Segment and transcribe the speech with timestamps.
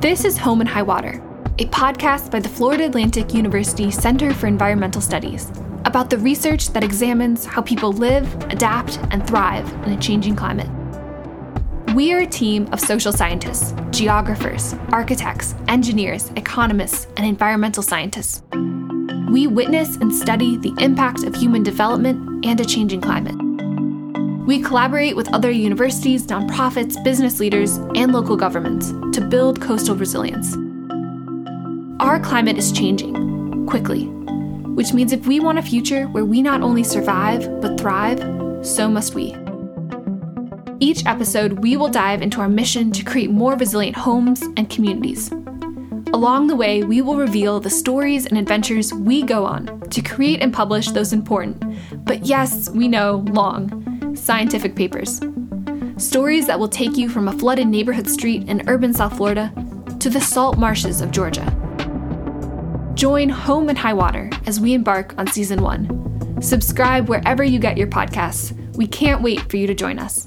[0.00, 1.22] This is Home and High Water,
[1.58, 5.50] a podcast by the Florida Atlantic University Center for Environmental Studies
[5.86, 10.68] about the research that examines how people live, adapt, and thrive in a changing climate.
[11.94, 18.42] We are a team of social scientists, geographers, architects, engineers, economists, and environmental scientists.
[19.30, 23.36] We witness and study the impact of human development and a changing climate.
[24.46, 30.54] We collaborate with other universities, nonprofits, business leaders, and local governments to build coastal resilience.
[31.98, 36.62] Our climate is changing quickly, which means if we want a future where we not
[36.62, 38.20] only survive but thrive,
[38.64, 39.34] so must we.
[40.78, 45.28] Each episode, we will dive into our mission to create more resilient homes and communities.
[46.12, 50.40] Along the way, we will reveal the stories and adventures we go on to create
[50.40, 51.60] and publish those important,
[52.04, 53.95] but yes, we know, long,
[54.26, 55.20] scientific papers.
[55.98, 59.52] Stories that will take you from a flooded neighborhood street in urban South Florida
[60.00, 61.44] to the salt marshes of Georgia.
[62.94, 66.42] Join Home and High Water as we embark on season one.
[66.42, 68.52] Subscribe wherever you get your podcasts.
[68.76, 70.26] We can't wait for you to join us.